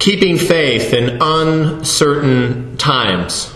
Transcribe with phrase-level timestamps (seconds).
[0.00, 3.54] keeping faith in uncertain times.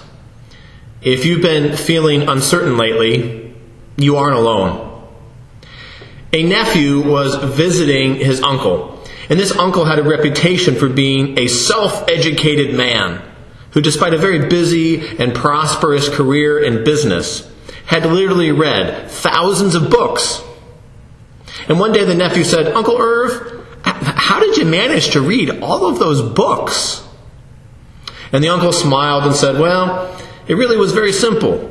[1.02, 3.54] If you've been feeling uncertain lately,
[3.96, 5.08] you aren't alone.
[6.32, 11.48] A nephew was visiting his uncle, and this uncle had a reputation for being a
[11.48, 13.22] self educated man
[13.70, 17.50] who, despite a very busy and prosperous career in business,
[17.86, 20.42] had literally read thousands of books.
[21.68, 23.63] And one day the nephew said, Uncle Irv,
[24.54, 27.06] did you manage to read all of those books?
[28.32, 31.70] And the uncle smiled and said, Well, it really was very simple.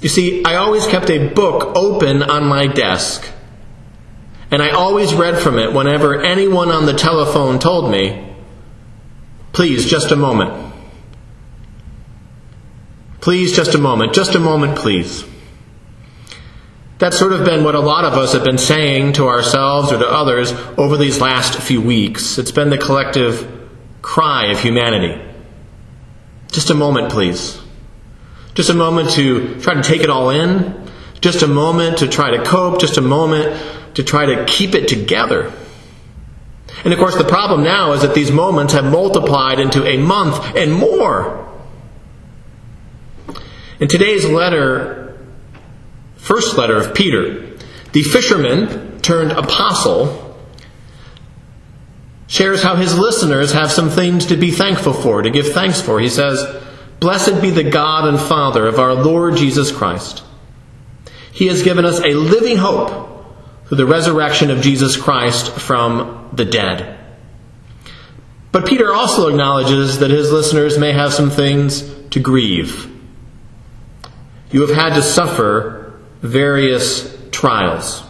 [0.00, 3.28] You see, I always kept a book open on my desk.
[4.50, 8.34] And I always read from it whenever anyone on the telephone told me,
[9.52, 10.72] Please, just a moment.
[13.20, 14.14] Please, just a moment.
[14.14, 15.24] Just a moment, please.
[17.02, 19.98] That's sort of been what a lot of us have been saying to ourselves or
[19.98, 22.38] to others over these last few weeks.
[22.38, 23.68] It's been the collective
[24.02, 25.20] cry of humanity.
[26.52, 27.60] Just a moment, please.
[28.54, 30.80] Just a moment to try to take it all in.
[31.20, 32.80] Just a moment to try to cope.
[32.80, 33.60] Just a moment
[33.96, 35.52] to try to keep it together.
[36.84, 40.54] And of course, the problem now is that these moments have multiplied into a month
[40.54, 41.48] and more.
[43.80, 45.01] In today's letter,
[46.22, 47.56] first letter of Peter,
[47.92, 50.38] the fisherman turned apostle
[52.28, 56.00] shares how his listeners have some things to be thankful for, to give thanks for.
[56.00, 56.42] He says,
[57.00, 60.22] Blessed be the God and Father of our Lord Jesus Christ.
[61.32, 63.26] He has given us a living hope
[63.66, 66.98] through the resurrection of Jesus Christ from the dead.
[68.52, 72.88] But Peter also acknowledges that his listeners may have some things to grieve.
[74.52, 75.81] You have had to suffer
[76.22, 78.02] various trials.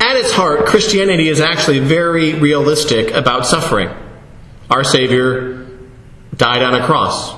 [0.00, 3.90] At its heart, Christianity is actually very realistic about suffering.
[4.68, 5.68] Our Savior
[6.36, 7.34] died on a cross.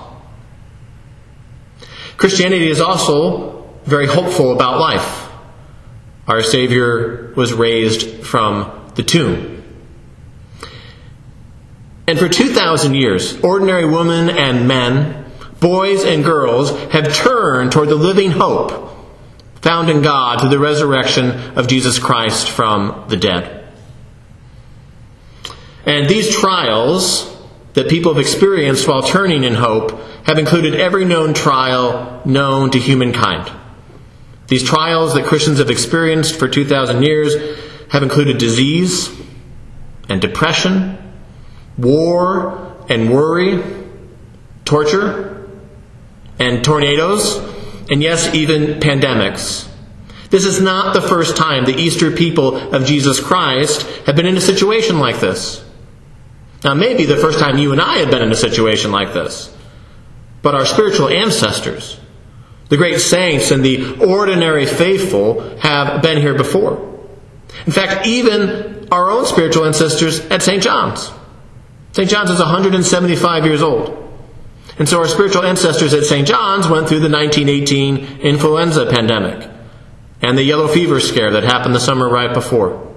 [2.16, 5.28] Christianity is also very hopeful about life.
[6.28, 9.64] Our Savior was raised from the tomb.
[12.06, 15.21] And for 2,000 years, ordinary women and men
[15.62, 18.90] boys and girls have turned toward the living hope
[19.62, 23.64] found in God through the resurrection of Jesus Christ from the dead.
[25.86, 27.30] And these trials
[27.74, 32.78] that people have experienced while turning in hope have included every known trial known to
[32.78, 33.50] humankind.
[34.48, 37.34] These trials that Christians have experienced for 2,000 years
[37.88, 39.10] have included disease
[40.08, 40.98] and depression,
[41.78, 43.62] war and worry,
[44.64, 45.31] torture,
[46.38, 47.36] and tornadoes,
[47.90, 49.68] and yes, even pandemics.
[50.30, 54.36] This is not the first time the Easter people of Jesus Christ have been in
[54.36, 55.62] a situation like this.
[56.64, 59.54] Now, maybe the first time you and I have been in a situation like this.
[60.40, 62.00] But our spiritual ancestors,
[62.68, 66.98] the great saints and the ordinary faithful, have been here before.
[67.66, 70.62] In fact, even our own spiritual ancestors at St.
[70.62, 71.10] John's.
[71.92, 72.08] St.
[72.08, 74.01] John's is 175 years old.
[74.78, 76.26] And so our spiritual ancestors at St.
[76.26, 79.48] John's went through the 1918 influenza pandemic
[80.22, 82.88] and the yellow fever scare that happened the summer right before.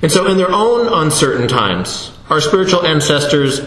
[0.00, 3.60] And so, in their own uncertain times, our spiritual ancestors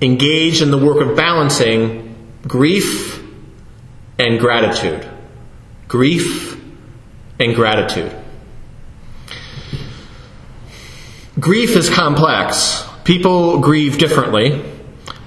[0.00, 3.22] engaged in the work of balancing grief
[4.18, 5.06] and gratitude.
[5.86, 6.58] Grief
[7.38, 8.12] and gratitude.
[11.38, 12.85] Grief is complex.
[13.06, 14.64] People grieve differently,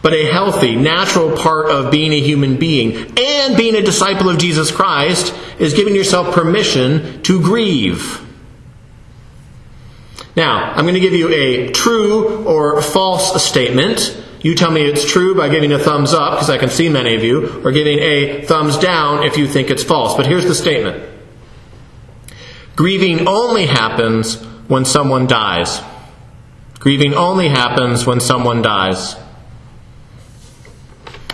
[0.02, 4.38] but a healthy, natural part of being a human being and being a disciple of
[4.38, 8.22] Jesus Christ is giving yourself permission to grieve.
[10.36, 14.22] Now, I'm going to give you a true or false statement.
[14.42, 17.16] You tell me it's true by giving a thumbs up, because I can see many
[17.16, 20.18] of you, or giving a thumbs down if you think it's false.
[20.18, 21.02] But here's the statement
[22.76, 25.82] Grieving only happens when someone dies.
[26.80, 29.16] Grieving only happens when someone dies.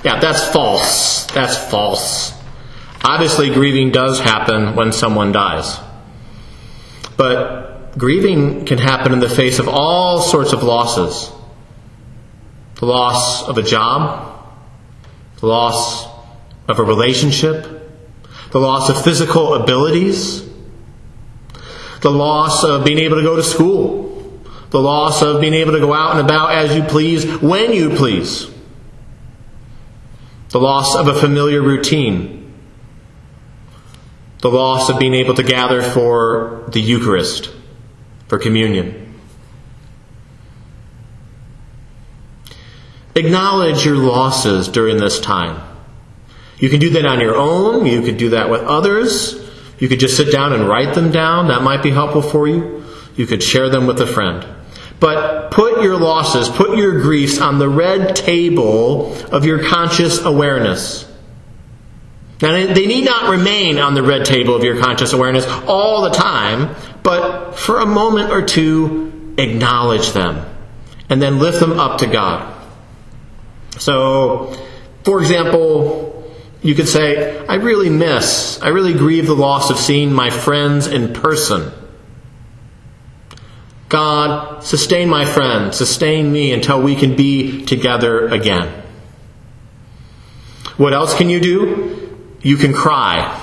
[0.04, 1.26] Yeah, that's false.
[1.28, 2.34] That's false.
[3.04, 5.80] Obviously, grieving does happen when someone dies.
[7.18, 11.32] But grieving can happen in the face of all sorts of losses
[12.76, 14.52] the loss of a job,
[15.40, 16.08] the loss
[16.68, 17.66] of a relationship,
[18.52, 20.46] the loss of physical abilities,
[22.02, 24.05] the loss of being able to go to school,
[24.70, 27.92] the loss of being able to go out and about as you please, when you
[27.92, 28.50] please,
[30.50, 32.54] the loss of a familiar routine,
[34.40, 37.50] the loss of being able to gather for the Eucharist,
[38.28, 39.14] for communion.
[43.16, 45.62] Acknowledge your losses during this time.
[46.58, 49.42] You can do that on your own, you could do that with others,
[49.80, 52.84] you could just sit down and write them down, that might be helpful for you.
[53.16, 54.46] You could share them with a friend.
[55.06, 61.08] But put your losses, put your griefs on the red table of your conscious awareness.
[62.42, 66.10] Now, they need not remain on the red table of your conscious awareness all the
[66.10, 70.44] time, but for a moment or two, acknowledge them
[71.08, 72.52] and then lift them up to God.
[73.78, 74.58] So,
[75.04, 80.12] for example, you could say, I really miss, I really grieve the loss of seeing
[80.12, 81.72] my friends in person.
[83.90, 88.84] God, sustain my friend, sustain me until we can be together again.
[90.78, 92.18] What else can you do?
[92.42, 93.42] You can cry.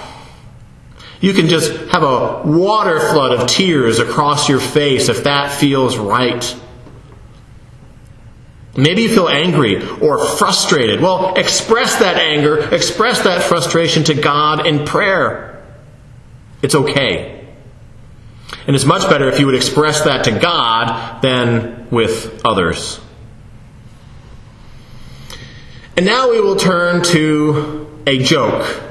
[1.20, 5.96] You can just have a water flood of tears across your face if that feels
[5.96, 6.56] right.
[8.76, 11.00] Maybe you feel angry or frustrated.
[11.00, 15.62] Well, express that anger, express that frustration to God in prayer.
[16.62, 17.41] It's okay.
[18.66, 23.00] And it's much better if you would express that to God than with others.
[25.96, 28.82] And now we will turn to a joke.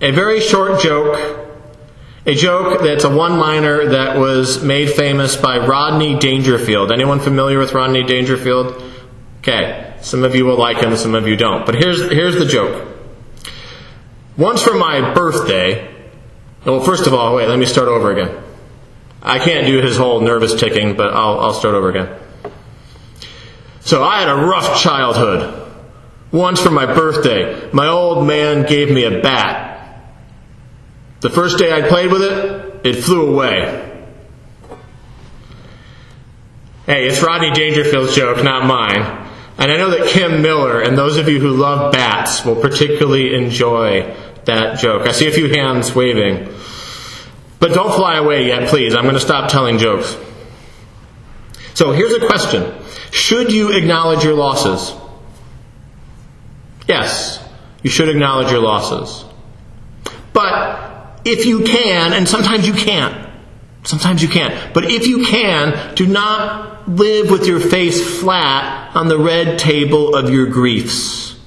[0.00, 1.38] A very short joke.
[2.26, 6.92] A joke that's a one liner that was made famous by Rodney Dangerfield.
[6.92, 8.82] Anyone familiar with Rodney Dangerfield?
[9.38, 9.94] Okay.
[10.00, 11.64] Some of you will like him, some of you don't.
[11.64, 12.88] But here's, here's the joke.
[14.36, 15.91] Once for my birthday,
[16.64, 18.42] well, first of all, wait, let me start over again.
[19.22, 22.18] I can't do his whole nervous ticking, but I'll, I'll start over again.
[23.80, 25.70] So I had a rough childhood.
[26.30, 30.02] Once for my birthday, my old man gave me a bat.
[31.20, 33.88] The first day I played with it, it flew away.
[36.86, 39.28] Hey, it's Rodney Dangerfield's joke, not mine.
[39.58, 43.34] And I know that Kim Miller and those of you who love bats will particularly
[43.34, 44.16] enjoy
[44.46, 45.06] that joke.
[45.06, 46.52] I see a few hands waving.
[47.58, 48.94] But don't fly away yet, please.
[48.94, 50.16] I'm going to stop telling jokes.
[51.74, 52.74] So here's a question
[53.10, 54.98] Should you acknowledge your losses?
[56.88, 57.42] Yes,
[57.82, 59.24] you should acknowledge your losses.
[60.32, 63.28] But if you can, and sometimes you can't,
[63.84, 69.08] sometimes you can't, but if you can, do not live with your face flat on
[69.08, 71.38] the red table of your griefs.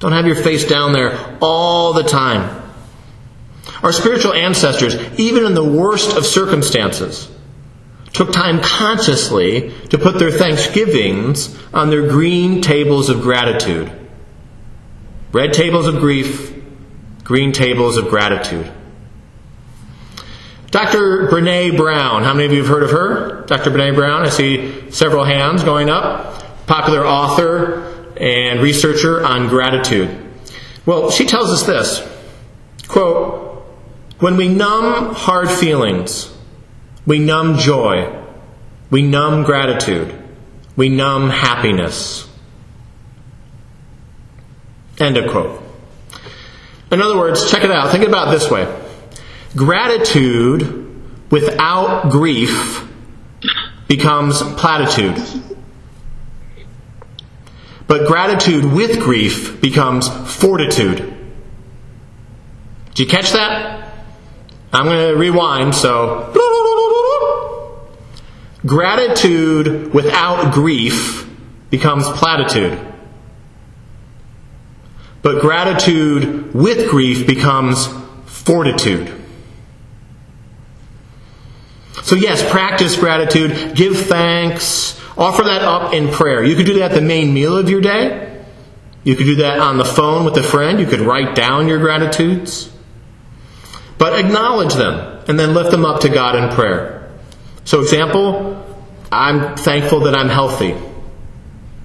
[0.00, 2.62] Don't have your face down there all the time.
[3.82, 7.30] Our spiritual ancestors, even in the worst of circumstances,
[8.12, 13.92] took time consciously to put their thanksgivings on their green tables of gratitude.
[15.32, 16.54] Red tables of grief,
[17.22, 18.70] green tables of gratitude.
[20.70, 21.28] Dr.
[21.28, 23.44] Brene Brown, how many of you have heard of her?
[23.46, 23.70] Dr.
[23.70, 26.66] Brene Brown, I see several hands going up.
[26.66, 27.89] Popular author
[28.20, 30.16] and researcher on gratitude.
[30.86, 32.06] Well, she tells us this
[32.86, 33.64] quote,
[34.18, 36.32] when we numb hard feelings,
[37.06, 38.22] we numb joy,
[38.90, 40.14] we numb gratitude,
[40.76, 42.28] we numb happiness.
[44.98, 45.62] End of quote.
[46.92, 47.90] In other words, check it out.
[47.90, 48.66] Think about it this way
[49.56, 50.86] gratitude
[51.30, 52.86] without grief
[53.88, 55.16] becomes platitude.
[57.90, 60.98] But gratitude with grief becomes fortitude.
[62.94, 63.92] Did you catch that?
[64.72, 66.32] I'm going to rewind, so.
[68.64, 71.28] Gratitude without grief
[71.70, 72.78] becomes platitude.
[75.22, 77.88] But gratitude with grief becomes
[78.24, 79.20] fortitude.
[82.04, 86.42] So, yes, practice gratitude, give thanks, offer that up in prayer.
[86.42, 88.42] You could do that at the main meal of your day.
[89.04, 90.80] You could do that on the phone with a friend.
[90.80, 92.72] You could write down your gratitudes.
[93.98, 97.10] But acknowledge them and then lift them up to God in prayer.
[97.64, 98.64] So, example,
[99.12, 100.74] I'm thankful that I'm healthy.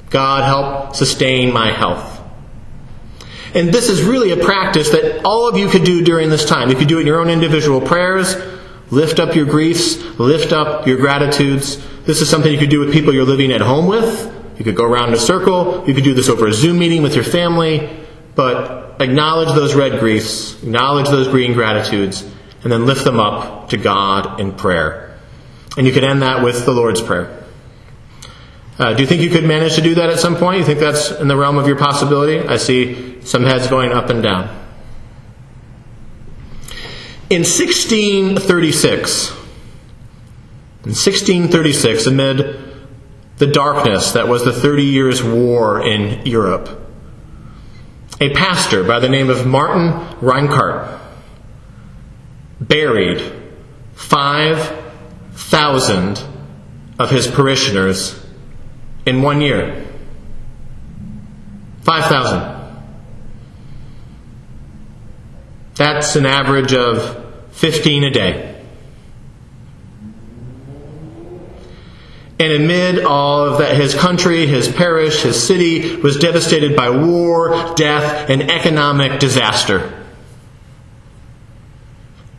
[0.09, 2.21] God help sustain my health.
[3.53, 6.69] And this is really a practice that all of you could do during this time.
[6.69, 8.35] You could do it in your own individual prayers,
[8.91, 11.77] lift up your griefs, lift up your gratitudes.
[12.05, 14.33] This is something you could do with people you're living at home with.
[14.57, 15.83] You could go around in a circle.
[15.87, 17.89] You could do this over a Zoom meeting with your family.
[18.35, 22.21] But acknowledge those red griefs, acknowledge those green gratitudes,
[22.63, 25.17] and then lift them up to God in prayer.
[25.77, 27.43] And you can end that with the Lord's Prayer.
[28.77, 30.59] Uh, do you think you could manage to do that at some point?
[30.59, 32.45] You think that's in the realm of your possibility?
[32.45, 34.64] I see some heads going up and down.
[37.27, 39.31] In 1636,
[40.83, 42.59] in 1636, amid
[43.37, 46.87] the darkness that was the Thirty Years' War in Europe.
[48.21, 50.99] A pastor by the name of Martin Rinkart
[52.61, 53.23] buried
[53.95, 56.23] 5,000
[56.99, 58.23] of his parishioners
[59.07, 59.83] in one year.
[61.81, 62.54] 5,000.
[65.75, 68.51] That's an average of 15 a day.
[72.37, 77.73] And amid all of that, his country, his parish, his city was devastated by war,
[77.75, 80.03] death, and economic disaster.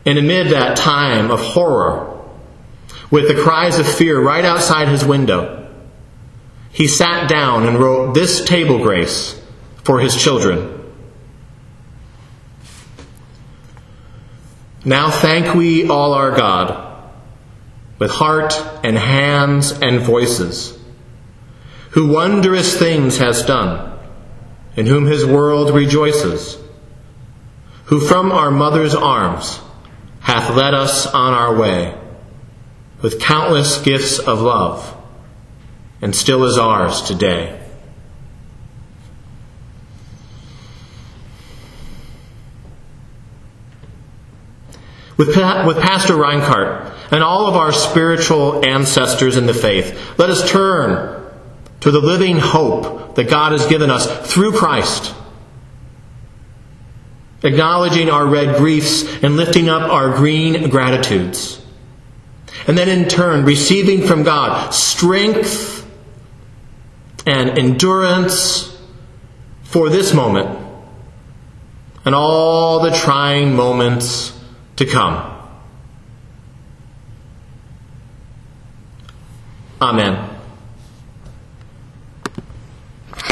[0.05, 2.15] And amid that time of horror,
[3.09, 5.67] with the cries of fear right outside his window,
[6.71, 9.41] he sat down and wrote this table grace
[9.83, 10.76] for his children.
[14.85, 16.85] Now thank we all our God
[17.99, 18.53] with heart
[18.83, 20.77] and hands and voices,
[21.91, 23.97] who wondrous things has done,
[24.75, 26.57] in whom his world rejoices,
[27.85, 29.59] who from our mother's arms
[30.19, 31.95] hath led us on our way
[33.01, 34.95] with countless gifts of love,
[36.01, 37.66] and still is ours today.
[45.17, 50.49] With, with Pastor Rinkart and all of our spiritual ancestors in the faith, let us
[50.49, 51.25] turn
[51.79, 55.13] to the living hope that God has given us through Christ.
[57.43, 61.61] Acknowledging our red griefs and lifting up our green gratitudes.
[62.67, 65.87] And then in turn, receiving from God strength
[67.25, 68.79] and endurance
[69.63, 70.65] for this moment
[72.05, 74.36] and all the trying moments
[74.77, 75.33] to come.
[79.81, 80.36] Amen.